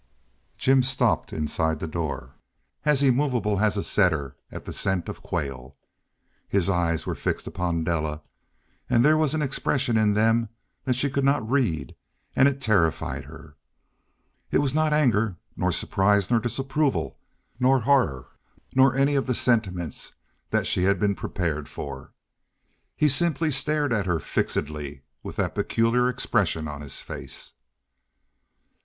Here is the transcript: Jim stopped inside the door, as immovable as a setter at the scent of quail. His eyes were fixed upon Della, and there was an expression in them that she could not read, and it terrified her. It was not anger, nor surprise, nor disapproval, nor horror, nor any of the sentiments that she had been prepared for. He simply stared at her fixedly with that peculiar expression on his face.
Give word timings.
Jim 0.57 0.81
stopped 0.81 1.31
inside 1.31 1.79
the 1.79 1.85
door, 1.85 2.31
as 2.85 3.03
immovable 3.03 3.59
as 3.59 3.77
a 3.77 3.83
setter 3.83 4.35
at 4.51 4.65
the 4.65 4.73
scent 4.73 5.07
of 5.07 5.21
quail. 5.21 5.75
His 6.49 6.71
eyes 6.71 7.05
were 7.05 7.13
fixed 7.13 7.45
upon 7.45 7.83
Della, 7.83 8.23
and 8.89 9.05
there 9.05 9.15
was 9.15 9.35
an 9.35 9.43
expression 9.43 9.97
in 9.97 10.15
them 10.15 10.49
that 10.85 10.95
she 10.95 11.07
could 11.07 11.23
not 11.23 11.47
read, 11.47 11.93
and 12.35 12.47
it 12.47 12.59
terrified 12.59 13.25
her. 13.25 13.55
It 14.49 14.57
was 14.57 14.73
not 14.73 14.91
anger, 14.91 15.35
nor 15.55 15.71
surprise, 15.71 16.31
nor 16.31 16.39
disapproval, 16.39 17.15
nor 17.59 17.81
horror, 17.81 18.29
nor 18.75 18.95
any 18.95 19.13
of 19.13 19.27
the 19.27 19.35
sentiments 19.35 20.13
that 20.49 20.65
she 20.65 20.85
had 20.85 20.99
been 20.99 21.13
prepared 21.13 21.69
for. 21.69 22.11
He 22.95 23.07
simply 23.07 23.51
stared 23.51 23.93
at 23.93 24.07
her 24.07 24.19
fixedly 24.19 25.03
with 25.21 25.35
that 25.35 25.53
peculiar 25.53 26.09
expression 26.09 26.67
on 26.67 26.81
his 26.81 27.03
face. 27.03 27.53